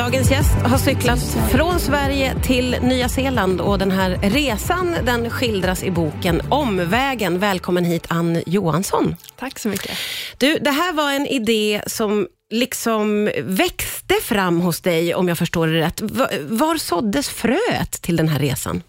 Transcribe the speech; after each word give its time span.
Dagens 0.00 0.30
gäst 0.30 0.52
har 0.64 0.78
cyklat 0.78 1.18
från 1.52 1.80
Sverige 1.80 2.34
till 2.42 2.76
Nya 2.82 3.08
Zeeland 3.08 3.60
och 3.60 3.78
den 3.78 3.90
här 3.90 4.18
resan 4.22 4.96
den 5.04 5.30
skildras 5.30 5.82
i 5.82 5.90
boken 5.90 6.42
Omvägen. 6.48 7.38
Välkommen 7.38 7.84
hit 7.84 8.06
Ann 8.08 8.42
Johansson. 8.46 9.16
Tack 9.36 9.58
så 9.58 9.68
mycket. 9.68 9.90
Du, 10.38 10.58
det 10.58 10.70
här 10.70 10.92
var 10.92 11.12
en 11.12 11.26
idé 11.26 11.82
som 11.86 12.28
liksom 12.50 13.30
växte 13.42 14.14
fram 14.22 14.60
hos 14.60 14.80
dig, 14.80 15.14
om 15.14 15.28
jag 15.28 15.38
förstår 15.38 15.66
det 15.66 15.80
rätt. 15.80 16.00
Var 16.48 16.76
såddes 16.76 17.28
fröet 17.28 18.02
till 18.02 18.16
den 18.16 18.28
här 18.28 18.38
resan? 18.38 18.82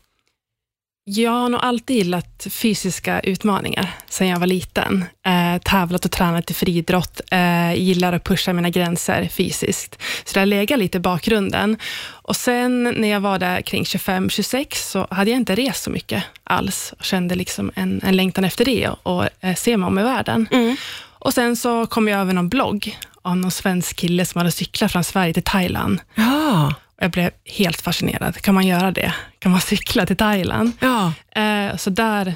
Jag 1.03 1.31
har 1.31 1.49
nog 1.49 1.61
alltid 1.63 1.97
gillat 1.97 2.47
fysiska 2.49 3.19
utmaningar 3.19 3.95
sedan 4.09 4.27
jag 4.27 4.39
var 4.39 4.47
liten. 4.47 5.05
Eh, 5.25 5.61
tävlat 5.61 6.05
och 6.05 6.11
tränat 6.11 6.51
i 6.51 6.53
friidrott. 6.53 7.21
Eh, 7.31 7.73
gillar 7.73 8.13
att 8.13 8.23
pusha 8.23 8.53
mina 8.53 8.69
gränser 8.69 9.27
fysiskt. 9.27 10.01
Så 10.25 10.33
det 10.33 10.39
har 10.39 10.45
legat 10.45 10.79
lite 10.79 10.97
i 10.97 11.01
bakgrunden. 11.01 11.77
Och 12.07 12.35
sen 12.35 12.83
när 12.83 13.07
jag 13.07 13.19
var 13.19 13.39
där 13.39 13.61
kring 13.61 13.83
25-26 13.83 14.75
så 14.75 15.07
hade 15.09 15.31
jag 15.31 15.37
inte 15.37 15.55
rest 15.55 15.83
så 15.83 15.89
mycket 15.89 16.23
alls 16.43 16.93
och 16.99 17.05
kände 17.05 17.35
liksom 17.35 17.71
en, 17.75 18.01
en 18.03 18.15
längtan 18.15 18.45
efter 18.45 18.65
det 18.65 18.89
och 19.03 19.25
eh, 19.39 19.55
se 19.55 19.77
mig 19.77 19.87
om 19.87 19.99
i 19.99 20.03
världen. 20.03 20.47
Mm. 20.51 20.75
Och 21.19 21.33
sen 21.33 21.55
så 21.55 21.85
kom 21.85 22.07
jag 22.07 22.19
över 22.19 22.33
någon 22.33 22.49
blogg 22.49 22.97
av 23.21 23.37
någon 23.37 23.51
svensk 23.51 23.95
kille 23.95 24.25
som 24.25 24.39
hade 24.39 24.51
cyklat 24.51 24.91
från 24.91 25.03
Sverige 25.03 25.33
till 25.33 25.43
Thailand. 25.43 25.99
Ja. 26.15 26.73
Jag 27.01 27.11
blev 27.11 27.31
helt 27.45 27.81
fascinerad. 27.81 28.41
Kan 28.41 28.55
man 28.55 28.67
göra 28.67 28.91
det? 28.91 29.13
Kan 29.39 29.51
man 29.51 29.61
cykla 29.71 30.05
till 30.05 30.17
Thailand? 30.17 30.71
Ja. 30.79 31.13
Eh, 31.41 31.77
så 31.77 31.89
där 31.89 32.35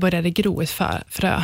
började 0.00 0.22
det 0.22 0.30
gro 0.30 0.62
ett 0.62 0.70
frö. 1.08 1.42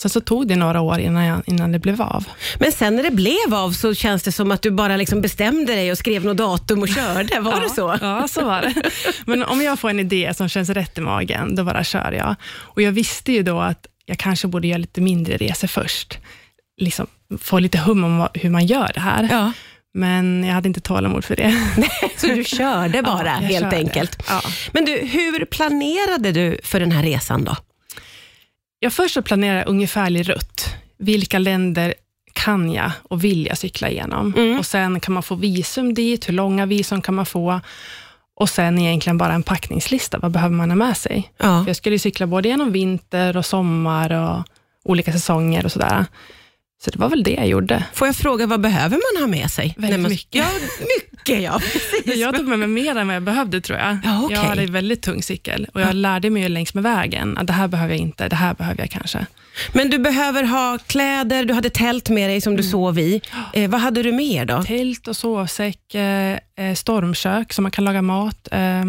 Sen 0.00 0.10
så 0.10 0.20
tog 0.20 0.48
det 0.48 0.56
några 0.56 0.80
år 0.80 0.98
innan, 0.98 1.24
jag, 1.24 1.42
innan 1.46 1.72
det 1.72 1.78
blev 1.78 2.02
av. 2.02 2.24
Men 2.58 2.72
sen 2.72 2.96
när 2.96 3.02
det 3.02 3.10
blev 3.10 3.54
av 3.54 3.72
så 3.72 3.94
känns 3.94 4.22
det 4.22 4.32
som 4.32 4.50
att 4.50 4.62
du 4.62 4.70
bara 4.70 4.96
liksom 4.96 5.20
bestämde 5.20 5.74
dig 5.74 5.92
och 5.92 5.98
skrev 5.98 6.24
något 6.24 6.36
datum 6.36 6.82
och 6.82 6.88
körde. 6.88 7.40
Var 7.40 7.52
ja, 7.52 7.60
det 7.60 7.68
så? 7.68 7.98
Ja, 8.00 8.28
så 8.28 8.44
var 8.44 8.62
det. 8.62 8.74
Men 9.26 9.42
om 9.42 9.62
jag 9.62 9.78
får 9.78 9.90
en 9.90 10.00
idé 10.00 10.32
som 10.36 10.48
känns 10.48 10.70
rätt 10.70 10.98
i 10.98 11.00
magen, 11.00 11.54
då 11.54 11.64
bara 11.64 11.84
kör 11.84 12.12
jag. 12.12 12.34
Och 12.52 12.82
Jag 12.82 12.92
visste 12.92 13.32
ju 13.32 13.42
då 13.42 13.60
att 13.60 13.86
jag 14.06 14.18
kanske 14.18 14.48
borde 14.48 14.68
göra 14.68 14.78
lite 14.78 15.00
mindre 15.00 15.36
resor 15.36 15.68
först. 15.68 16.18
Liksom 16.80 17.06
få 17.38 17.58
lite 17.58 17.78
hum 17.78 18.04
om 18.04 18.28
hur 18.34 18.50
man 18.50 18.66
gör 18.66 18.90
det 18.94 19.00
här. 19.00 19.28
Ja. 19.30 19.52
Men 19.94 20.44
jag 20.44 20.54
hade 20.54 20.68
inte 20.68 20.80
tålamod 20.80 21.24
för 21.24 21.36
det. 21.36 21.54
så 22.16 22.26
du 22.26 22.44
körde 22.44 23.02
bara, 23.04 23.26
ja, 23.26 23.32
helt 23.32 23.64
körde. 23.64 23.76
enkelt. 23.76 24.22
Ja. 24.28 24.42
Men 24.72 24.84
du, 24.84 24.92
hur 24.92 25.44
planerade 25.44 26.32
du 26.32 26.58
för 26.64 26.80
den 26.80 26.92
här 26.92 27.02
resan 27.02 27.44
då? 27.44 27.56
Jag 28.80 28.92
först 28.92 29.14
så 29.14 29.22
planerade 29.22 29.64
ungefärlig 29.64 30.28
rutt. 30.28 30.74
Vilka 30.98 31.38
länder 31.38 31.94
kan 32.32 32.72
jag 32.72 32.90
och 33.02 33.24
vill 33.24 33.46
jag 33.46 33.58
cykla 33.58 33.90
igenom? 33.90 34.34
Mm. 34.36 34.58
Och 34.58 34.66
Sen 34.66 35.00
kan 35.00 35.14
man 35.14 35.22
få 35.22 35.34
visum 35.34 35.94
dit, 35.94 36.28
hur 36.28 36.32
långa 36.34 36.66
visum 36.66 37.02
kan 37.02 37.14
man 37.14 37.26
få? 37.26 37.60
Och 38.36 38.50
sen 38.50 38.78
egentligen 38.78 39.18
bara 39.18 39.32
en 39.32 39.42
packningslista, 39.42 40.18
vad 40.18 40.30
behöver 40.30 40.54
man 40.54 40.70
ha 40.70 40.76
med 40.76 40.96
sig? 40.96 41.32
Ja. 41.38 41.64
Jag 41.66 41.76
skulle 41.76 41.98
cykla 41.98 42.26
både 42.26 42.48
genom 42.48 42.72
vinter 42.72 43.36
och 43.36 43.46
sommar 43.46 44.12
och 44.12 44.44
olika 44.84 45.12
säsonger 45.12 45.64
och 45.64 45.72
sådär. 45.72 46.04
Så 46.84 46.90
det 46.90 46.98
var 46.98 47.08
väl 47.08 47.22
det 47.22 47.30
jag 47.30 47.46
gjorde. 47.46 47.84
Får 47.92 48.08
jag 48.08 48.16
fråga, 48.16 48.46
vad 48.46 48.60
behöver 48.60 49.00
man 49.14 49.22
ha 49.22 49.28
med 49.28 49.50
sig? 49.50 49.74
Väldigt 49.78 50.00
man... 50.00 50.10
mycket. 50.10 50.34
Ja, 50.34 50.48
mycket 50.98 51.42
ja. 51.42 51.58
Precis. 51.72 52.16
Jag 52.16 52.36
tog 52.36 52.48
med 52.48 52.58
mig 52.58 52.68
mer 52.68 52.96
än 52.96 53.06
vad 53.06 53.16
jag 53.16 53.22
behövde 53.22 53.60
tror 53.60 53.78
jag. 53.78 53.98
Ja, 54.04 54.24
okay. 54.24 54.36
Jag 54.36 54.44
hade 54.44 54.62
en 54.62 54.72
väldigt 54.72 55.02
tung 55.02 55.22
cykel 55.22 55.66
och 55.74 55.80
jag 55.80 55.88
ja. 55.88 55.92
lärde 55.92 56.30
mig 56.30 56.48
längs 56.48 56.74
med 56.74 56.82
vägen 56.82 57.38
att 57.38 57.46
det 57.46 57.52
här 57.52 57.68
behöver 57.68 57.94
jag 57.94 58.00
inte, 58.00 58.28
det 58.28 58.36
här 58.36 58.54
behöver 58.54 58.80
jag 58.80 58.90
kanske. 58.90 59.26
Men 59.72 59.90
du 59.90 59.98
behöver 59.98 60.44
ha 60.44 60.78
kläder, 60.86 61.44
du 61.44 61.54
hade 61.54 61.70
tält 61.70 62.08
med 62.08 62.30
dig 62.30 62.40
som 62.40 62.56
du 62.56 62.62
mm. 62.62 62.70
sov 62.70 62.98
i. 62.98 63.20
Eh, 63.52 63.70
vad 63.70 63.80
hade 63.80 64.02
du 64.02 64.12
mer 64.12 64.44
då? 64.44 64.62
Tält 64.62 65.08
och 65.08 65.16
sovsäck, 65.16 65.94
eh, 65.94 66.38
stormkök 66.76 67.52
så 67.52 67.62
man 67.62 67.70
kan 67.70 67.84
laga 67.84 68.02
mat. 68.02 68.48
Eh, 68.52 68.84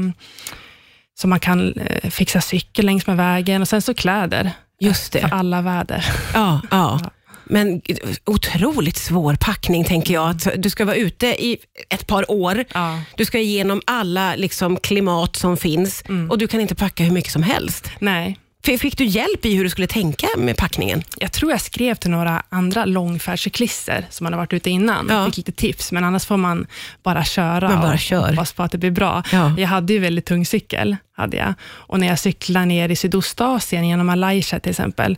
så 1.20 1.28
man 1.28 1.40
kan 1.40 1.74
eh, 1.74 2.10
fixa 2.10 2.42
cykel 2.42 2.86
längs 2.86 3.08
med 3.08 3.18
vägen 3.18 3.62
och 3.62 3.68
sen 3.68 3.82
så 3.82 3.94
kläder. 3.94 4.52
Just 4.80 5.14
det. 5.14 5.22
För 5.22 5.34
alla 5.34 5.62
väder. 5.62 6.06
ja. 6.34 6.62
ja. 6.72 7.00
Men 7.44 7.82
otroligt 8.26 8.98
svår 8.98 9.36
packning, 9.36 9.84
tänker 9.84 10.14
jag. 10.14 10.30
Att 10.30 10.48
du 10.58 10.70
ska 10.70 10.86
vara 10.86 10.96
ute 10.96 11.28
i 11.28 11.58
ett 11.90 12.08
par 12.08 12.32
år. 12.32 12.64
Ja. 12.74 13.02
Du 13.18 13.26
ska 13.26 13.40
igenom 13.40 13.82
alla 13.86 14.36
liksom, 14.36 14.78
klimat 14.78 15.36
som 15.36 15.58
finns 15.58 16.04
mm. 16.10 16.32
och 16.32 16.38
du 16.38 16.48
kan 16.48 16.62
inte 16.62 16.76
packa 16.76 17.04
hur 17.04 17.12
mycket 17.12 17.32
som 17.32 17.44
helst. 17.44 17.92
Nej. 18.00 18.38
Fick 18.64 18.98
du 18.98 19.06
hjälp 19.06 19.46
i 19.46 19.56
hur 19.56 19.64
du 19.64 19.70
skulle 19.70 19.88
tänka 19.88 20.28
med 20.38 20.58
packningen? 20.58 21.04
Jag 21.18 21.32
tror 21.32 21.52
jag 21.52 21.62
skrev 21.62 21.96
till 21.96 22.12
några 22.12 22.44
andra 22.50 22.86
långfärdscyklister 22.86 24.06
som 24.10 24.26
hade 24.26 24.38
varit 24.38 24.54
ute 24.54 24.70
innan. 24.70 25.08
Ja. 25.10 25.26
Fick 25.26 25.38
lite 25.38 25.52
tips, 25.52 25.92
men 25.92 26.04
annars 26.04 26.26
får 26.26 26.38
man 26.38 26.68
bara 27.04 27.24
köra 27.24 27.70
man 27.70 27.82
bara 27.82 27.94
och 27.94 28.00
kör. 28.00 28.30
hoppas 28.30 28.54
på 28.54 28.64
att 28.64 28.72
det 28.72 28.78
blir 28.78 28.92
bra. 28.92 29.24
Ja. 29.32 29.56
Jag 29.58 29.68
hade 29.68 29.94
ju 29.94 30.00
väldigt 30.00 30.26
tung 30.26 30.46
cykel, 30.46 30.98
hade 31.18 31.38
jag. 31.38 31.54
och 31.64 32.00
när 32.00 32.08
jag 32.08 32.20
cyklade 32.20 32.66
ner 32.66 32.90
i 32.90 32.96
Sydostasien, 32.96 33.88
genom 33.88 34.08
Malaysia 34.08 34.60
till 34.60 34.70
exempel, 34.70 35.18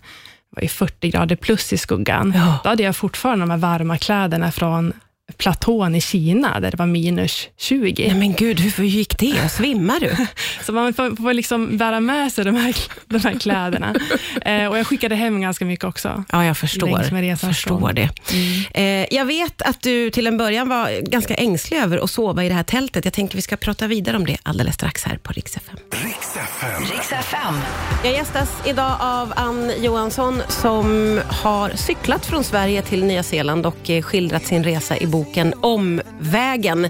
var 0.56 0.62
ju 0.62 0.68
40 0.68 1.09
grader 1.09 1.36
plus 1.36 1.74
i 1.74 1.78
skuggan. 1.78 2.34
Ja. 2.36 2.59
Då 2.64 2.69
hade 2.69 2.84
jag 2.84 2.96
fortfarande 2.96 3.44
de 3.44 3.52
här 3.52 3.58
varma 3.58 3.97
kläderna 3.97 4.52
från 4.52 4.94
platån 5.38 5.95
i 5.95 6.01
Kina, 6.01 6.59
där 6.59 6.72
det 6.72 6.78
var 6.78 6.85
minus 6.85 7.47
20. 7.57 8.07
Nej, 8.07 8.17
men 8.17 8.34
gud, 8.34 8.59
hur 8.59 8.84
gick 8.84 9.19
det? 9.19 9.50
Svimmar 9.51 10.00
du? 10.00 10.16
så 10.66 10.72
man 10.72 10.94
får, 10.94 11.16
får 11.16 11.34
liksom 11.34 11.78
bära 11.78 12.00
med 12.00 12.31
sig 12.31 12.45
de 12.45 12.56
här, 12.56 12.75
de 13.06 13.19
här 13.19 13.39
kläderna. 13.39 13.95
eh, 14.41 14.67
och 14.67 14.78
Jag 14.78 14.88
skickade 14.88 15.16
hem 15.16 15.41
ganska 15.41 15.66
mycket 15.66 15.85
också. 15.85 16.23
Ja, 16.31 16.45
jag 16.45 16.57
förstår, 16.57 17.35
förstår 17.35 17.94
det. 17.94 18.09
Mm. 18.33 19.03
Eh, 19.03 19.07
jag 19.16 19.25
vet 19.25 19.62
att 19.62 19.81
du 19.81 20.09
till 20.09 20.28
en 20.28 20.38
början 20.38 20.69
var 20.69 21.09
ganska 21.09 21.35
ängslig 21.35 21.78
över 21.78 21.97
att 21.97 22.09
sova 22.09 22.44
i 22.44 22.50
det 22.50 22.56
här 22.56 22.63
tältet. 22.63 23.06
Jag 23.06 23.13
tänker 23.13 23.35
vi 23.35 23.41
ska 23.41 23.57
prata 23.57 23.88
vidare 23.88 24.17
om 24.17 24.25
det 24.25 24.38
alldeles 24.44 24.75
strax 24.75 25.03
här 25.03 25.17
på 25.17 25.33
Rix 25.33 25.57
FM. 25.57 25.78
Rix 25.91 26.35
FM. 26.35 26.83
Rix 26.91 27.12
FM. 27.12 27.56
Jag 28.03 28.13
gästas 28.13 28.50
idag 28.66 28.95
av 29.00 29.33
Ann 29.35 29.72
Johansson 29.81 30.41
som 30.47 31.19
har 31.29 31.69
cyklat 31.69 32.25
från 32.25 32.44
Sverige 32.44 32.81
till 32.81 33.03
Nya 33.03 33.23
Zeeland 33.23 33.66
och 33.66 33.89
eh, 33.89 34.01
skildrat 34.01 34.45
sin 34.45 34.63
resa 34.63 34.97
i 34.97 35.06
boken 35.13 35.53
Omvägen. 35.62 36.90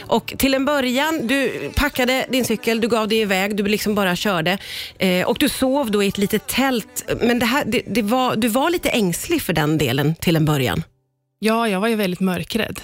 Och 0.00 0.34
till 0.38 0.54
en 0.54 0.64
början, 0.64 1.26
du 1.26 1.70
packade 1.76 2.26
din 2.30 2.44
cykel, 2.44 2.80
du 2.80 2.88
gav 2.88 3.08
dig 3.08 3.18
iväg, 3.20 3.56
du 3.56 3.62
liksom 3.62 3.94
bara 3.94 4.16
körde. 4.16 4.58
Eh, 4.98 5.26
och 5.26 5.36
du 5.40 5.48
sov 5.48 5.90
då 5.90 6.02
i 6.02 6.08
ett 6.08 6.18
litet 6.18 6.46
tält. 6.46 7.04
Men 7.20 7.38
det 7.38 7.46
här, 7.46 7.64
det, 7.66 7.82
det 7.86 8.02
var, 8.02 8.36
du 8.36 8.48
var 8.48 8.70
lite 8.70 8.90
ängslig 8.90 9.42
för 9.42 9.52
den 9.52 9.78
delen 9.78 10.14
till 10.14 10.36
en 10.36 10.44
början. 10.44 10.82
Ja, 11.38 11.68
jag 11.68 11.80
var 11.80 11.88
ju 11.88 11.96
väldigt 11.96 12.20
mörkrädd. 12.20 12.80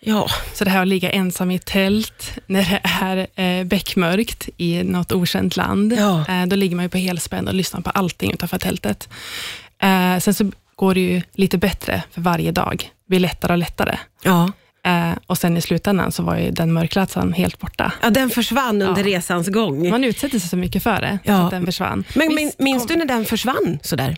Ja. 0.00 0.28
Så 0.54 0.64
det 0.64 0.70
här 0.70 0.82
att 0.82 0.88
ligga 0.88 1.10
ensam 1.10 1.50
i 1.50 1.54
ett 1.54 1.66
tält 1.66 2.38
när 2.46 2.62
det 2.62 2.80
är 2.84 3.26
eh, 3.60 3.64
beckmörkt 3.64 4.48
i 4.56 4.82
något 4.82 5.12
okänt 5.12 5.56
land, 5.56 5.92
ja. 5.92 6.24
eh, 6.28 6.46
då 6.46 6.56
ligger 6.56 6.76
man 6.76 6.84
ju 6.84 6.88
på 6.88 6.98
helspänn 6.98 7.48
och 7.48 7.54
lyssnar 7.54 7.80
på 7.80 7.90
allting 7.90 8.32
utanför 8.32 8.58
tältet. 8.58 9.08
Eh, 9.82 10.18
sen 10.18 10.34
så 10.34 10.50
går 10.76 10.94
det 10.94 11.00
ju 11.00 11.22
lite 11.32 11.58
bättre 11.58 12.02
för 12.10 12.20
varje 12.20 12.52
dag. 12.52 12.90
Blir 13.12 13.20
lättare 13.20 13.52
och 13.52 13.58
lättare. 13.58 13.98
Ja. 14.22 14.52
Eh, 14.84 15.12
och 15.26 15.38
sen 15.38 15.56
i 15.56 15.60
slutändan 15.60 16.12
så 16.12 16.22
var 16.22 16.36
ju 16.36 16.50
den 16.50 16.72
mörklädseln 16.72 17.32
helt 17.32 17.58
borta. 17.58 17.92
Ja, 18.02 18.10
den 18.10 18.30
försvann 18.30 18.82
under 18.82 19.04
ja. 19.08 19.16
resans 19.16 19.48
gång. 19.48 19.90
Man 19.90 20.04
utsätter 20.04 20.38
sig 20.38 20.48
så 20.48 20.56
mycket 20.56 20.82
för 20.82 21.00
det, 21.00 21.18
ja. 21.24 21.36
så 21.36 21.44
att 21.44 21.50
den 21.50 21.66
försvann. 21.66 22.04
Men 22.14 22.36
Visst, 22.36 22.58
minns 22.58 22.86
du 22.86 22.96
när 22.96 23.06
den 23.06 23.24
försvann 23.24 23.78
sådär? 23.82 24.16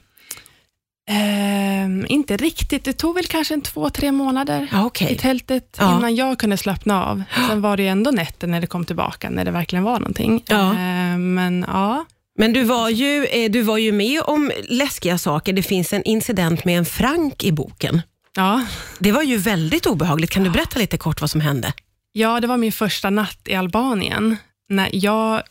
Eh, 1.10 2.12
inte 2.12 2.36
riktigt. 2.36 2.84
Det 2.84 2.92
tog 2.92 3.14
väl 3.14 3.26
kanske 3.26 3.54
en 3.54 3.60
två, 3.60 3.90
tre 3.90 4.12
månader 4.12 4.68
ja, 4.72 4.84
okay. 4.84 5.12
i 5.12 5.16
tältet 5.16 5.76
ja. 5.78 5.98
innan 5.98 6.14
jag 6.14 6.38
kunde 6.38 6.56
slappna 6.56 7.04
av. 7.04 7.22
Sen 7.48 7.60
var 7.60 7.76
det 7.76 7.82
ju 7.82 7.88
ändå 7.88 8.10
nätter 8.10 8.46
när 8.46 8.60
det 8.60 8.66
kom 8.66 8.84
tillbaka, 8.84 9.30
när 9.30 9.44
det 9.44 9.50
verkligen 9.50 9.84
var 9.84 9.98
någonting. 9.98 10.42
Ja. 10.46 10.70
Eh, 10.70 11.18
men 11.18 11.64
ja, 11.68 12.04
men 12.38 12.52
du 12.52 12.64
var, 12.64 12.88
ju, 12.88 13.24
eh, 13.24 13.50
du 13.50 13.62
var 13.62 13.78
ju 13.78 13.92
med 13.92 14.22
om 14.24 14.52
läskiga 14.68 15.18
saker. 15.18 15.52
Det 15.52 15.62
finns 15.62 15.92
en 15.92 16.02
incident 16.02 16.64
med 16.64 16.78
en 16.78 16.84
Frank 16.84 17.44
i 17.44 17.52
boken. 17.52 18.02
Ja. 18.36 18.66
Det 18.98 19.12
var 19.12 19.22
ju 19.22 19.36
väldigt 19.36 19.86
obehagligt. 19.86 20.30
Kan 20.30 20.44
du 20.44 20.50
berätta 20.50 20.78
lite 20.78 20.98
kort 20.98 21.20
vad 21.20 21.30
som 21.30 21.40
hände? 21.40 21.72
Ja, 22.12 22.40
det 22.40 22.46
var 22.46 22.56
min 22.56 22.72
första 22.72 23.10
natt 23.10 23.40
i 23.44 23.54
Albanien. 23.54 24.36
När 24.68 24.88
jag, 24.92 25.42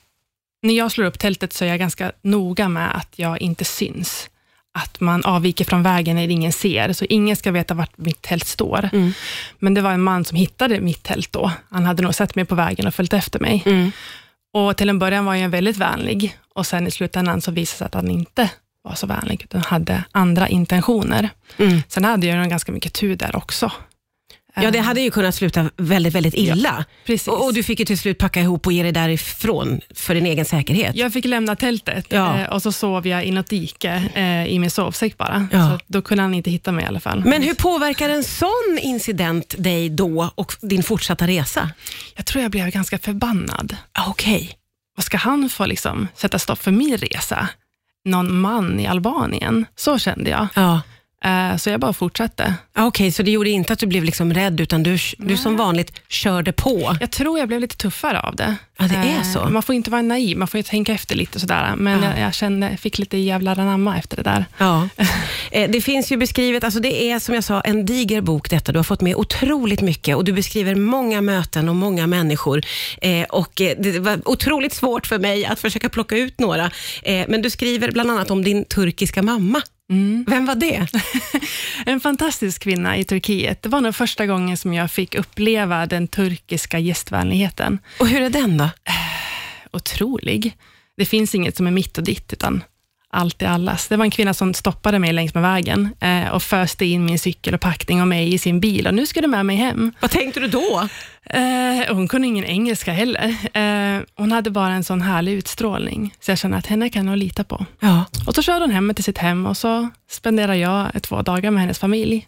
när 0.62 0.74
jag 0.74 0.92
slår 0.92 1.06
upp 1.06 1.20
tältet 1.20 1.54
så 1.54 1.66
är 1.66 1.70
jag 1.70 1.80
ganska 1.80 2.12
noga 2.22 2.70
med 2.70 2.98
att 2.98 3.14
jag 3.16 3.42
inte 3.42 3.66
syns. 3.66 4.30
Att 4.74 5.00
man 5.00 5.24
avviker 5.24 5.66
från 5.66 5.84
vägen 5.84 6.16
när 6.16 6.30
ingen 6.30 6.54
ser, 6.54 6.94
så 6.94 7.06
ingen 7.06 7.36
ska 7.36 7.52
veta 7.52 7.74
vart 7.74 7.98
mitt 7.98 8.22
tält 8.22 8.48
står. 8.48 8.90
Mm. 8.94 9.14
Men 9.60 9.74
det 9.74 9.82
var 9.82 9.92
en 9.92 10.02
man 10.02 10.26
som 10.26 10.38
hittade 10.38 10.80
mitt 10.80 11.04
tält 11.04 11.32
då. 11.32 11.52
Han 11.70 11.86
hade 11.86 12.04
nog 12.04 12.16
sett 12.16 12.36
mig 12.36 12.46
på 12.46 12.56
vägen 12.56 12.88
och 12.88 12.96
följt 12.96 13.14
efter 13.14 13.40
mig. 13.40 13.64
Mm. 13.66 13.92
Och 14.54 14.78
Till 14.78 14.90
en 14.90 15.00
början 15.00 15.26
var 15.26 15.36
jag 15.36 15.50
väldigt 15.50 15.78
vänlig 15.78 16.38
och 16.54 16.68
sen 16.68 16.88
i 16.88 16.92
slutändan 16.92 17.42
så 17.42 17.52
visade 17.52 17.74
det 17.74 17.78
sig 17.78 17.86
att 17.86 17.94
han 17.94 18.12
inte 18.12 18.50
var 18.84 18.96
så 18.96 19.08
vänlig, 19.08 19.42
utan 19.44 19.62
hade 19.62 20.04
andra 20.12 20.48
intentioner. 20.48 21.30
Mm. 21.58 21.82
Sen 21.88 22.06
hade 22.06 22.28
jag 22.28 22.38
nog 22.38 22.50
ganska 22.50 22.72
mycket 22.72 22.94
tur 22.94 23.16
där 23.16 23.36
också. 23.36 23.72
Ja, 24.56 24.72
det 24.72 24.80
hade 24.80 25.02
ju 25.02 25.12
kunnat 25.12 25.36
sluta 25.36 25.70
väldigt, 25.78 26.14
väldigt 26.16 26.34
illa. 26.34 26.86
precis. 27.06 27.28
Och, 27.28 27.46
och 27.46 27.54
du 27.54 27.64
fick 27.64 27.80
ju 27.80 27.86
till 27.86 27.98
slut 27.98 28.18
packa 28.18 28.42
ihop 28.42 28.66
och 28.68 28.74
ge 28.74 28.84
dig 28.84 28.92
därifrån 28.92 29.82
för 29.96 30.16
din 30.16 30.26
egen 30.26 30.46
säkerhet. 30.46 30.96
Jag 30.96 31.14
fick 31.14 31.26
lämna 31.26 31.56
tältet 31.56 32.06
Ja. 32.10 32.40
eh, 32.40 32.50
och 32.50 32.62
så 32.62 32.72
sov 32.72 33.08
jag 33.08 33.26
i 33.26 33.32
något 33.32 33.48
dike 33.50 34.04
eh, 34.14 34.46
i 34.46 34.60
min 34.60 34.72
sovsäck 34.72 35.18
bara. 35.18 35.48
Ja. 35.52 35.70
Så 35.70 35.80
då 35.88 36.02
kunde 36.02 36.22
han 36.24 36.34
inte 36.34 36.52
hitta 36.52 36.72
mig 36.72 36.86
i 36.86 36.88
alla 36.88 37.00
fall. 37.00 37.26
Men 37.26 37.42
hur 37.44 37.54
påverkar 37.54 38.10
en 38.10 38.24
sån 38.24 38.80
incident 38.82 39.56
dig 39.58 39.90
då 39.90 40.30
och 40.36 40.54
din 40.62 40.84
fortsatta 40.84 41.28
resa? 41.28 41.70
Jag 42.16 42.26
tror 42.26 42.42
jag 42.42 42.52
blev 42.52 42.70
ganska 42.70 42.98
förbannad. 42.98 43.78
Ah, 43.92 44.10
Okej. 44.10 44.58
Vad 44.96 45.04
ska 45.04 45.18
han 45.18 45.50
få 45.50 45.66
liksom, 45.66 46.08
sätta 46.16 46.40
stopp 46.40 46.60
för 46.62 46.72
min 46.72 46.98
resa? 46.98 47.48
Någon 48.06 48.40
man 48.40 48.80
i 48.80 48.88
Albanien? 48.88 49.66
Så 49.76 49.98
kände 49.98 50.30
jag. 50.30 50.48
Ja. 50.56 50.82
Eh, 51.24 51.58
så 51.58 51.70
jag 51.70 51.80
bara 51.80 51.94
fortsatte. 51.94 52.54
Ah, 52.74 52.86
Okej, 52.86 53.12
så 53.12 53.24
det 53.24 53.32
gjorde 53.32 53.50
inte 53.50 53.74
att 53.74 53.80
du 53.80 53.86
blev 53.88 54.04
liksom 54.04 54.34
rädd, 54.34 54.60
utan 54.62 54.84
du, 54.84 54.98
du 55.18 55.38
som 55.38 55.58
vanligt 55.58 55.92
körde 56.08 56.52
på. 56.52 56.98
Jag 57.00 57.12
tror 57.12 57.40
jag 57.40 57.48
blev 57.48 57.60
lite 57.60 57.78
tuffare 57.78 58.20
av 58.20 58.36
det. 58.36 58.56
Ja, 58.78 58.86
det 58.88 58.96
är 58.96 59.18
Eh, 59.18 59.24
så. 59.34 59.46
Man 59.50 59.64
får 59.64 59.76
inte 59.76 59.90
vara 59.92 60.02
naiv, 60.02 60.38
man 60.38 60.48
får 60.48 60.58
ju 60.58 60.64
tänka 60.64 60.94
efter 60.94 61.16
lite 61.16 61.40
sådär. 61.40 61.74
Men 61.78 62.04
Ja. 62.04 62.10
jag, 62.10 62.20
jag 62.28 62.34
kände, 62.34 62.78
fick 62.78 62.98
lite 62.98 63.18
jävlar 63.18 63.60
anamma 63.60 63.98
efter 63.98 64.18
det 64.18 64.24
där. 64.24 64.46
Ja. 64.58 64.90
Eh, 65.52 65.70
Det 65.72 65.82
finns 65.82 66.12
ju 66.12 66.18
beskrivet, 66.18 66.64
alltså 66.64 66.80
det 66.80 67.04
är 67.12 67.20
som 67.20 67.36
jag 67.36 67.44
sa 67.44 67.62
en 67.62 67.86
diger 67.86 68.22
bok 68.22 68.50
detta. 68.50 68.72
Du 68.72 68.80
har 68.80 68.84
fått 68.84 69.02
med 69.02 69.16
otroligt 69.16 69.82
mycket 69.82 70.16
och 70.16 70.24
du 70.24 70.34
beskriver 70.34 70.76
många 70.76 71.22
möten 71.22 71.70
och 71.70 71.76
många 71.76 72.08
människor. 72.08 72.62
Och 73.30 73.52
det 73.56 74.00
var 74.00 74.20
otroligt 74.30 74.74
svårt 74.74 75.08
för 75.08 75.20
mig 75.20 75.46
att 75.46 75.60
försöka 75.60 75.90
plocka 75.90 76.18
ut 76.18 76.40
några. 76.40 76.72
Men 77.28 77.42
du 77.42 77.50
skriver 77.50 77.92
bland 77.92 78.12
annat 78.12 78.32
om 78.32 78.44
din 78.44 78.66
turkiska 78.66 79.22
mamma. 79.22 79.62
Mm. 79.92 80.26
Vem 80.28 80.46
var 80.46 80.56
det? 80.56 80.88
En 81.86 82.00
fantastisk 82.00 82.62
kvinna 82.62 82.98
i 82.98 83.04
Turkiet. 83.04 83.62
Det 83.62 83.70
var 83.70 83.82
nog 83.82 83.96
första 83.96 84.26
gången 84.26 84.58
som 84.58 84.74
jag 84.74 84.92
fick 84.92 85.16
uppleva 85.16 85.86
den 85.86 86.08
turkiska 86.08 86.80
gästvänligheten. 86.80 87.80
Och 88.00 88.08
hur 88.08 88.22
är 88.22 88.30
den 88.30 88.58
då? 88.58 88.70
Otrolig. 89.72 90.58
Det 90.98 91.06
finns 91.06 91.36
inget 91.36 91.58
som 91.58 91.68
är 91.68 91.72
mitt 91.72 91.98
och 91.98 92.04
ditt, 92.04 92.34
utan 92.34 92.64
allt 93.14 93.42
är 93.42 93.48
allas. 93.48 93.88
Det 93.88 93.98
var 93.98 94.06
en 94.06 94.12
kvinna 94.12 94.34
som 94.34 94.54
stoppade 94.54 95.00
mig 95.00 95.14
längs 95.14 95.34
med 95.34 95.44
vägen 95.44 95.90
eh, 96.00 96.28
och 96.28 96.44
föste 96.44 96.86
in 96.86 97.06
min 97.06 97.20
cykel 97.20 97.54
och 97.54 97.62
packning 97.62 98.02
och 98.02 98.08
mig 98.08 98.34
i 98.34 98.38
sin 98.38 98.60
bil 98.60 98.88
och 98.88 98.94
nu 98.94 99.06
ska 99.06 99.22
du 99.22 99.28
med 99.28 99.46
mig 99.46 99.56
hem. 99.56 99.92
Vad 100.00 100.12
tänkte 100.12 100.40
du 100.40 100.48
då? 100.48 100.88
Eh, 101.26 101.96
hon 101.96 102.08
kunde 102.08 102.28
ingen 102.28 102.46
engelska 102.46 102.94
heller. 102.94 103.36
Eh, 103.54 104.02
hon 104.16 104.32
hade 104.32 104.50
bara 104.50 104.74
en 104.74 104.84
sån 104.84 105.02
härlig 105.02 105.32
utstrålning, 105.34 106.14
så 106.20 106.32
jag 106.32 106.38
kände 106.38 106.58
att 106.58 106.66
henne 106.68 106.90
kan 106.90 107.08
jag 107.08 107.18
lita 107.18 107.44
på. 107.44 107.66
Ja. 107.80 108.06
Och 108.28 108.36
så 108.36 108.42
körde 108.42 108.60
hon 108.66 108.72
hem 108.72 108.94
till 108.96 109.04
sitt 109.04 109.18
hem 109.18 109.46
och 109.46 109.58
så 109.58 109.90
spenderade 110.10 110.58
jag 110.58 111.02
två 111.04 111.22
dagar 111.22 111.52
med 111.52 111.62
hennes 111.62 111.80
familj. 111.80 112.28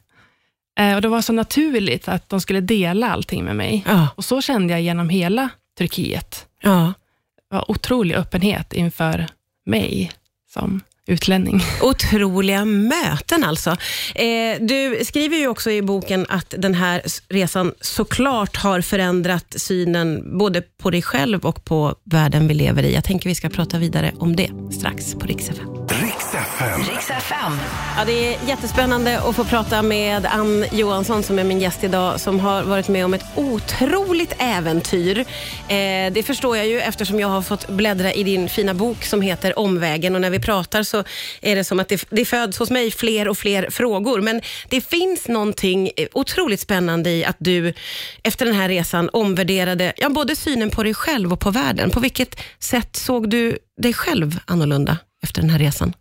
Eh, 0.80 0.96
och 0.96 1.02
Det 1.02 1.08
var 1.08 1.22
så 1.22 1.34
naturligt 1.34 2.08
att 2.08 2.30
de 2.30 2.42
skulle 2.42 2.62
dela 2.62 3.12
allting 3.12 3.44
med 3.44 3.56
mig. 3.56 3.84
Ja. 3.88 4.08
Och 4.16 4.26
så 4.26 4.42
kände 4.42 4.74
jag 4.74 4.82
genom 4.82 5.10
hela 5.10 5.50
Turkiet. 5.78 6.46
ja. 6.62 6.94
Det 7.50 7.56
var 7.56 7.72
otrolig 7.72 8.16
öppenhet 8.16 8.74
inför 8.74 9.28
mig 9.66 10.12
som 10.60 10.82
utlänning. 11.08 11.62
Otroliga 11.82 12.66
möten 12.66 13.44
alltså. 13.44 13.70
Eh, 14.16 14.62
du 14.62 15.06
skriver 15.06 15.38
ju 15.38 15.48
också 15.48 15.72
i 15.72 15.82
boken 15.82 16.26
att 16.30 16.54
den 16.58 16.74
här 16.74 17.02
resan 17.30 17.74
såklart 17.82 18.56
har 18.56 18.82
förändrat 18.82 19.46
synen 19.58 20.38
både 20.38 20.62
på 20.62 20.90
dig 20.90 21.02
själv 21.02 21.46
och 21.46 21.66
på 21.66 21.96
världen 22.04 22.48
vi 22.48 22.54
lever 22.54 22.84
i. 22.84 22.94
Jag 22.94 23.04
tänker 23.04 23.30
vi 23.30 23.36
ska 23.36 23.50
prata 23.50 23.78
vidare 23.78 24.12
om 24.18 24.36
det 24.36 24.50
strax 24.72 25.14
på 25.14 25.26
Rix 25.26 25.50
Ja, 27.98 28.06
det 28.06 28.12
är 28.36 28.48
jättespännande 28.48 29.20
att 29.20 29.36
få 29.36 29.44
prata 29.44 29.82
med 29.82 30.26
Ann 30.26 30.66
Johansson 30.72 31.24
som 31.24 31.40
är 31.40 31.44
min 31.44 31.60
gäst 31.60 31.84
idag, 31.84 32.20
som 32.20 32.40
har 32.40 32.64
varit 32.64 32.88
med 32.88 33.06
om 33.06 33.14
ett 33.14 33.26
otroligt 33.36 34.34
äventyr. 34.38 35.20
Eh, 35.68 36.14
det 36.14 36.26
förstår 36.26 36.58
jag 36.58 36.68
ju 36.68 36.80
eftersom 36.80 37.20
jag 37.20 37.28
har 37.28 37.42
fått 37.42 37.68
bläddra 37.68 38.14
i 38.14 38.24
din 38.24 38.50
fina 38.50 38.74
bok 38.74 39.04
som 39.04 39.22
heter 39.22 39.60
Omvägen 39.60 40.16
och 40.16 40.22
när 40.22 40.30
vi 40.30 40.40
pratar 40.40 40.84
så 40.84 41.04
är 41.42 41.56
det 41.56 41.64
som 41.64 41.80
att 41.80 41.90
det, 41.90 42.06
det 42.10 42.26
föds 42.26 42.60
hos 42.60 42.72
mig 42.72 42.92
fler 42.92 43.28
och 43.28 43.38
fler 43.38 43.70
frågor. 43.70 44.22
Men 44.22 44.42
det 44.70 44.82
finns 44.82 45.28
någonting 45.28 45.90
otroligt 46.14 46.60
spännande 46.60 47.10
i 47.10 47.26
att 47.26 47.38
du 47.40 47.74
efter 48.24 48.46
den 48.46 48.56
här 48.56 48.70
resan 48.70 49.10
omvärderade 49.14 49.94
ja, 49.98 50.10
både 50.10 50.36
synen 50.36 50.70
på 50.70 50.84
dig 50.84 50.94
själv 50.94 51.34
och 51.34 51.40
på 51.40 51.52
världen. 51.52 51.90
På 51.90 52.00
vilket 52.00 52.40
sätt 52.60 52.96
såg 52.96 53.30
du 53.30 53.58
dig 53.82 53.94
själv 53.94 54.40
annorlunda 54.46 54.98
efter 55.24 55.42
den 55.42 55.50
här 55.50 55.60
resan? 55.60 55.94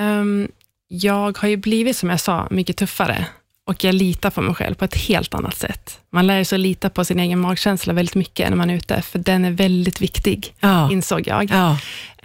Ehm, 0.00 0.48
jag 0.88 1.38
har 1.38 1.48
ju 1.48 1.56
blivit, 1.56 1.96
som 1.96 2.10
jag 2.10 2.20
sa, 2.20 2.48
mycket 2.50 2.76
tuffare 2.76 3.26
och 3.66 3.84
jag 3.84 3.94
litar 3.94 4.30
på 4.30 4.40
mig 4.42 4.54
själv 4.54 4.74
på 4.74 4.84
ett 4.84 4.96
helt 4.96 5.34
annat 5.34 5.56
sätt. 5.56 6.00
Man 6.12 6.26
lär 6.26 6.44
sig 6.44 6.56
att 6.56 6.60
lita 6.60 6.90
på 6.90 7.04
sin 7.04 7.20
egen 7.20 7.38
magkänsla 7.40 7.92
väldigt 7.92 8.14
mycket 8.14 8.48
när 8.50 8.56
man 8.56 8.70
är 8.70 8.74
ute, 8.74 9.02
för 9.02 9.18
den 9.18 9.44
är 9.44 9.50
väldigt 9.50 10.00
viktig, 10.00 10.54
Ja. 10.60 10.90
insåg 10.92 11.26
jag. 11.28 11.50
Ja. 11.50 11.78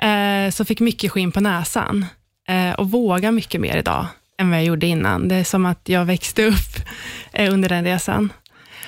Eh, 0.07 0.51
så 0.51 0.65
fick 0.65 0.79
mycket 0.79 1.11
skinn 1.11 1.31
på 1.31 1.39
näsan 1.39 2.05
eh, 2.47 2.71
och 2.71 2.91
vågar 2.91 3.31
mycket 3.31 3.61
mer 3.61 3.77
idag 3.77 4.07
än 4.37 4.49
vad 4.49 4.59
jag 4.59 4.65
gjorde 4.65 4.87
innan. 4.87 5.27
Det 5.27 5.35
är 5.35 5.43
som 5.43 5.65
att 5.65 5.81
jag 5.89 6.05
växte 6.05 6.45
upp 6.45 6.75
eh, 7.33 7.53
under 7.53 7.69
den 7.69 7.83
resan. 7.83 8.33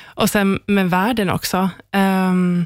Och 0.04 0.30
sen 0.30 0.60
med 0.66 0.90
världen 0.90 1.30
också. 1.30 1.70
Ehm, 1.92 2.66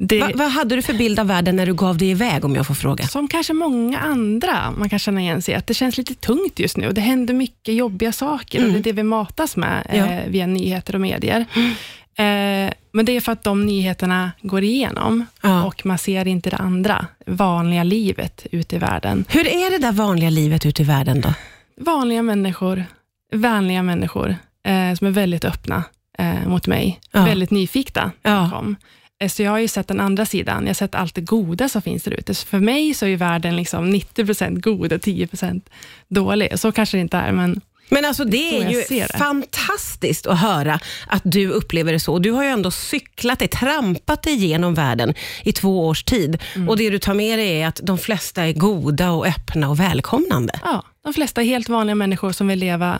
det, 0.00 0.20
Va, 0.20 0.30
vad 0.34 0.50
hade 0.50 0.76
du 0.76 0.82
för 0.82 0.94
bild 0.94 1.18
av 1.20 1.26
världen 1.26 1.56
när 1.56 1.66
du 1.66 1.74
gav 1.74 1.98
dig 1.98 2.10
iväg, 2.10 2.44
om 2.44 2.54
jag 2.54 2.66
får 2.66 2.74
fråga? 2.74 3.06
som 3.06 3.28
kanske 3.28 3.52
många 3.52 3.98
andra, 3.98 4.70
man 4.78 4.88
kan 4.88 4.98
känna 4.98 5.20
igen 5.20 5.42
sig 5.42 5.54
att 5.54 5.66
det 5.66 5.74
känns 5.74 5.96
lite 5.98 6.14
tungt 6.14 6.58
just 6.58 6.76
nu. 6.76 6.92
Det 6.92 7.00
händer 7.00 7.34
mycket 7.34 7.74
jobbiga 7.74 8.12
saker 8.12 8.64
och 8.66 8.72
det 8.72 8.78
är 8.78 8.82
det 8.82 8.92
vi 8.92 9.02
matas 9.02 9.56
med 9.56 9.86
Ja. 9.88 9.94
eh, 10.06 10.28
via 10.28 10.46
nyheter 10.46 10.94
och 10.94 11.00
medier. 11.00 11.40
Eh, 12.18 12.72
men 12.92 13.04
det 13.04 13.12
är 13.12 13.20
för 13.20 13.32
att 13.32 13.44
de 13.44 13.66
nyheterna 13.66 14.30
går 14.42 14.62
igenom 14.62 15.26
Ja. 15.42 15.64
och 15.64 15.86
man 15.86 15.98
ser 15.98 16.26
inte 16.28 16.50
det 16.50 16.56
andra, 16.56 17.06
vanliga 17.26 17.82
livet 17.82 18.46
ute 18.50 18.76
i 18.76 18.78
världen. 18.78 19.24
Hur 19.28 19.46
är 19.46 19.70
det 19.70 19.78
där 19.78 19.92
vanliga 19.92 20.30
livet 20.30 20.66
ute 20.66 20.82
i 20.82 20.84
världen 20.84 21.20
då? 21.20 21.34
Vanliga 21.80 22.22
människor, 22.22 22.84
vänliga 23.32 23.82
människor 23.82 24.36
eh, 24.66 24.94
som 24.98 25.06
är 25.06 25.10
väldigt 25.10 25.44
öppna 25.44 25.84
eh, 26.18 26.46
mot 26.48 26.66
mig. 26.66 27.00
Ja. 27.12 27.24
Väldigt 27.24 27.50
nyfikna 27.50 28.10
Ja. 28.22 28.50
kom. 28.54 28.76
Så 29.28 29.42
jag 29.42 29.50
har 29.50 29.58
ju 29.58 29.68
sett 29.68 29.88
den 29.88 30.00
andra 30.00 30.26
sidan. 30.26 30.62
Jag 30.62 30.68
har 30.68 30.74
sett 30.74 30.94
allt 30.94 31.14
det 31.14 31.20
goda 31.20 31.68
som 31.68 31.82
finns 31.82 32.02
där 32.02 32.12
ute. 32.12 32.34
Så 32.34 32.46
för 32.46 32.60
mig 32.60 32.94
så 32.94 33.04
är 33.04 33.10
ju 33.10 33.16
världen 33.16 33.56
liksom 33.56 33.94
90% 33.94 34.60
god 34.60 34.92
och 34.92 35.00
10% 35.00 35.60
dålig. 36.08 36.58
Så 36.58 36.72
kanske 36.72 36.96
det 36.96 37.00
inte 37.00 37.16
är, 37.16 37.32
men 37.32 37.60
Men 37.88 38.04
alltså 38.04 38.24
det 38.24 38.58
är 38.62 38.70
ju 38.70 39.06
fantastiskt 39.18 40.26
att 40.26 40.38
höra 40.38 40.80
att 41.06 41.22
du 41.24 41.48
upplever 41.48 41.92
det 41.92 42.00
så. 42.00 42.18
Du 42.18 42.30
har 42.30 42.44
ju 42.44 42.48
ändå 42.50 42.70
cyklat 42.70 43.38
dig, 43.38 43.48
trampat 43.48 44.22
dig 44.22 44.32
igenom 44.34 44.74
världen 44.74 45.14
i 45.42 45.52
två 45.52 45.86
års 45.88 46.04
tid. 46.04 46.42
Mm. 46.54 46.68
Och 46.68 46.76
det 46.76 46.90
du 46.90 46.98
tar 46.98 47.14
med 47.14 47.38
dig 47.38 47.60
är 47.62 47.66
att 47.68 47.80
de 47.82 47.98
flesta 47.98 48.42
är 48.46 48.52
goda 48.52 49.10
och 49.10 49.26
öppna 49.26 49.68
och 49.70 49.80
välkomnande. 49.80 50.60
ja, 50.64 50.82
de 51.04 51.14
flesta 51.14 51.40
är 51.42 51.46
helt 51.46 51.68
vanliga 51.68 51.94
människor 51.94 52.32
som 52.32 52.48
vill 52.48 52.58
leva 52.58 52.98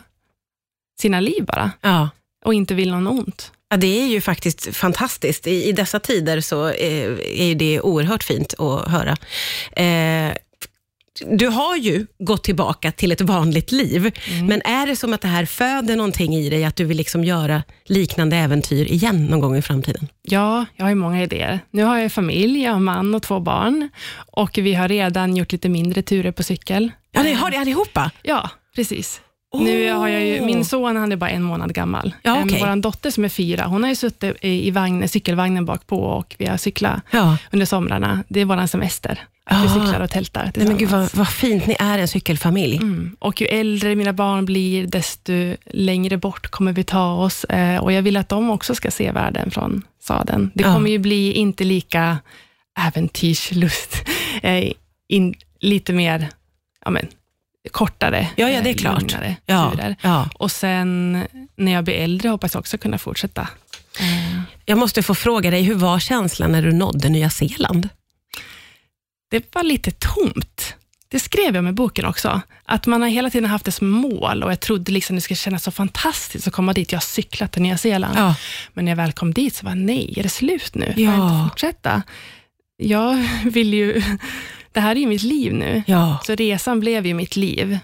sina 1.01 1.19
liv 1.19 1.45
bara 1.45 1.71
Ja. 1.81 2.09
och 2.45 2.53
inte 2.53 2.73
vill 2.73 2.91
någon 2.91 3.07
ont. 3.07 3.51
Ja, 3.69 3.77
det 3.77 4.01
är 4.01 4.07
ju 4.07 4.21
faktiskt 4.21 4.75
fantastiskt. 4.75 5.47
I, 5.47 5.69
i 5.69 5.71
dessa 5.71 5.99
tider 5.99 6.41
så 6.41 6.67
eh, 6.67 7.11
är 7.41 7.45
ju 7.45 7.55
det 7.55 7.81
oerhört 7.81 8.23
fint 8.23 8.53
att 8.59 8.91
höra. 8.91 9.17
Eh, 9.75 10.33
du 11.31 11.47
har 11.47 11.75
ju 11.75 12.07
gått 12.19 12.43
tillbaka 12.43 12.91
till 12.91 13.11
ett 13.11 13.21
vanligt 13.21 13.71
liv, 13.71 14.11
men 14.43 14.61
är 14.61 14.87
det 14.87 14.95
som 14.95 15.13
att 15.13 15.21
det 15.21 15.27
här 15.27 15.45
föder 15.45 15.95
någonting 15.95 16.35
i 16.35 16.49
dig, 16.49 16.63
att 16.65 16.75
du 16.75 16.85
vill 16.85 16.97
liksom 16.97 17.23
göra 17.23 17.63
liknande 17.85 18.35
äventyr 18.37 18.85
igen 18.85 19.25
någon 19.25 19.39
gång 19.39 19.57
i 19.57 19.61
framtiden? 19.61 20.07
Ja, 20.21 20.65
jag 20.75 20.85
har 20.85 20.89
ju 20.89 20.95
många 20.95 21.23
idéer. 21.23 21.59
Nu 21.71 21.83
har 21.83 21.97
jag 21.97 22.11
familj, 22.11 22.63
jag 22.63 22.71
har 22.71 22.79
man 22.79 23.15
och 23.15 23.23
två 23.23 23.39
barn 23.39 23.89
och 24.15 24.57
vi 24.57 24.73
har 24.73 24.87
redan 24.87 25.35
gjort 25.35 25.51
lite 25.51 25.69
mindre 25.69 26.01
turer 26.01 26.31
på 26.31 26.43
cykel. 26.43 26.91
Ja, 27.11 27.23
ni 27.23 27.33
har 27.33 27.51
det 27.51 27.57
allihopa? 27.57 28.11
Ja, 28.23 28.49
precis. 28.75 29.21
Nu 29.63 29.91
har 29.91 30.07
jag 30.07 30.25
ju, 30.25 30.41
min 30.45 30.65
son 30.65 30.95
han 30.95 31.11
är 31.11 31.15
bara 31.15 31.29
en 31.29 31.43
månad 31.43 31.73
gammal. 31.73 32.15
Ja, 32.21 32.41
okej. 32.45 32.59
Vår 32.61 32.81
dotter 32.81 33.11
som 33.11 33.25
är 33.25 33.29
fyra, 33.29 33.65
hon 33.65 33.83
har 33.83 33.89
ju 33.89 33.95
suttit 33.95 34.35
i, 34.41 34.71
vagnen, 34.71 35.09
cykelvagnen 35.09 35.65
bak 35.65 35.87
på 35.87 36.03
och 36.03 36.35
vi 36.39 36.45
har 36.45 36.57
cyklat 36.57 37.01
Ja. 37.11 37.37
under 37.51 37.65
somrarna. 37.65 38.23
Det 38.27 38.39
är 38.41 38.45
vår 38.45 38.67
semester. 38.67 39.19
Att 39.47 39.63
vi 39.63 39.67
Ah. 39.67 39.73
cyklar 39.73 39.99
och 39.99 40.09
tältar 40.09 40.51
Nej, 40.55 40.67
men 40.67 40.77
gud 40.77 40.89
vad, 40.89 41.15
vad 41.15 41.27
fint, 41.29 41.67
ni 41.67 41.75
är 41.79 41.97
en 41.99 42.07
cykelfamilj. 42.07 42.75
Mm. 42.77 43.15
Och 43.19 43.41
ju 43.41 43.47
äldre 43.47 43.95
mina 43.95 44.13
barn 44.13 44.45
blir, 44.45 44.87
desto 44.87 45.55
längre 45.65 46.17
bort 46.17 46.47
kommer 46.47 46.73
vi 46.73 46.83
ta 46.83 47.13
oss. 47.13 47.43
Eh, 47.43 47.77
och 47.83 47.91
jag 47.91 48.01
vill 48.01 48.17
att 48.17 48.29
de 48.29 48.49
också 48.49 48.75
ska 48.75 48.91
se 48.91 49.11
världen 49.11 49.51
från 49.51 49.81
sadeln. 50.01 50.51
Det 50.53 50.63
Ja. 50.63 50.73
kommer 50.73 50.89
ju 50.89 50.97
bli 50.99 51.33
inte 51.33 51.63
lika 51.63 52.17
äventyrslust, 52.99 53.95
eh, 54.43 54.71
in, 55.07 55.35
lite 55.59 55.93
mer 55.93 56.29
ja, 56.85 56.91
men, 56.91 57.07
kortare, 57.71 58.27
Ja, 58.35 58.49
ja, 58.49 58.61
det 58.61 58.69
är 58.69 58.73
eh, 58.73 58.77
klart. 58.77 59.01
lugnare 59.01 59.35
Ja, 59.45 59.71
turer. 59.71 59.95
ja. 60.01 60.29
Och 60.35 60.51
sen 60.51 61.11
när 61.55 61.71
jag 61.71 61.83
blir 61.83 61.93
äldre 61.95 62.29
hoppas 62.29 62.53
jag 62.53 62.59
också 62.61 62.77
kunna 62.77 62.97
fortsätta. 62.97 63.41
Eh, 63.99 64.41
Jag 64.65 64.77
måste 64.77 65.03
få 65.03 65.15
fråga 65.15 65.51
dig, 65.51 65.61
hur 65.63 65.75
var 65.75 65.99
känslan 65.99 66.51
när 66.51 66.61
du 66.61 66.71
nådde 66.73 67.09
Nya 67.09 67.29
Zeeland? 67.29 67.89
det 69.31 69.55
var 69.55 69.63
lite 69.63 69.91
tomt. 69.91 70.73
det 71.07 71.19
skrev 71.19 71.55
jag 71.55 71.63
med 71.63 71.73
boken 71.73 72.05
också. 72.05 72.41
Att 72.65 72.85
man 72.85 73.01
har 73.01 73.09
hela 73.09 73.29
tiden 73.29 73.49
haft 73.49 73.65
det 73.65 73.71
som 73.71 73.89
mål 73.89 74.43
och 74.43 74.51
jag 74.51 74.59
trodde 74.59 74.91
liksom 74.91 75.15
det 75.15 75.21
skulle 75.21 75.37
kännas 75.37 75.63
så 75.63 75.71
fantastiskt 75.71 76.47
att 76.47 76.53
komma 76.53 76.73
dit. 76.73 76.91
Jag 76.91 76.97
har 76.99 77.01
cyklat 77.01 77.51
till 77.51 77.61
Nya 77.61 77.77
Zeeland. 77.77 78.17
Ja. 78.17 78.35
Men 78.73 78.85
när 78.85 78.91
jag 78.91 78.97
väl 78.97 79.11
kom 79.13 79.33
dit 79.33 79.55
så 79.55 79.65
var 79.65 79.75
nej, 79.75 80.13
är 80.17 80.23
det 80.23 80.29
slut 80.29 80.75
nu? 80.75 80.85
Får 80.93 81.03
Ja. 81.03 81.11
jag 81.15 81.25
inte 81.31 81.49
fortsätta? 81.49 82.01
Jag 82.77 83.29
vill 83.45 83.73
ju... 83.73 84.01
Det 84.75 84.81
här 84.81 84.95
är 84.95 84.99
ju 84.99 85.07
mitt 85.07 85.23
liv 85.23 85.53
nu. 85.53 85.83
Ja. 85.87 86.19
Så 86.25 86.35
resan 86.35 86.79
blev 86.79 87.05
ju 87.05 87.13
mitt 87.13 87.35
liv. 87.35 87.79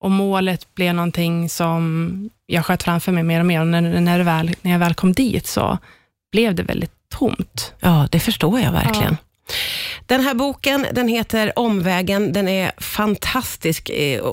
Och 0.00 0.10
målet 0.10 0.74
blev 0.74 0.94
någonting 0.94 1.50
som 1.50 2.30
jag 2.46 2.66
sköt 2.66 2.82
framför 2.82 3.12
mig 3.12 3.22
mer 3.22 3.40
och 3.40 3.46
mer. 3.46 3.60
Och 3.60 3.66
när, 3.66 4.00
när, 4.00 4.20
väl, 4.20 4.54
när 4.62 4.72
jag 4.72 4.78
väl 4.78 4.94
kom 4.94 5.12
dit 5.12 5.46
så 5.46 5.78
blev 6.32 6.54
det 6.54 6.62
väldigt 6.62 6.92
tomt. 7.18 7.72
Ja, 7.80 8.08
det 8.10 8.20
förstår 8.20 8.60
jag 8.60 8.72
verkligen. 8.72 9.16
Den 10.06 10.20
här 10.20 10.34
boken 10.34 10.86
den 10.92 11.08
heter 11.08 11.58
Omvägen. 11.58 12.32
Den 12.32 12.48
är 12.48 12.72
fantastisk 12.78 13.90
eh, 13.90 14.24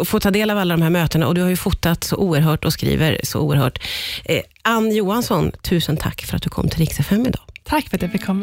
att 0.00 0.08
få 0.08 0.20
ta 0.20 0.30
del 0.30 0.50
av 0.50 0.58
alla 0.58 0.74
de 0.74 0.82
här 0.82 0.90
mötena 0.90 1.26
och 1.26 1.34
du 1.34 1.42
har 1.42 1.48
ju 1.48 1.56
fotat 1.56 2.04
så 2.04 2.16
oerhört 2.16 2.64
och 2.64 2.72
skriver 2.72 3.20
så 3.22 3.40
oerhört. 3.40 3.78
Eh, 4.24 4.42
Ann 4.62 4.94
Johansson, 4.94 5.52
tusen 5.62 5.96
tack 5.96 6.22
för 6.22 6.36
att 6.36 6.42
du 6.42 6.50
kom 6.50 6.68
till 6.68 6.78
Rix 6.78 7.00
FM 7.00 7.26
idag. 7.26 7.42
Tack 7.62 7.88
för 7.88 7.96
att 7.96 8.02
jag 8.02 8.12
fick 8.12 8.24
komma. 8.24 8.42